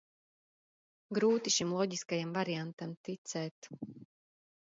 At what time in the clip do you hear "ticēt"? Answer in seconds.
3.09-3.73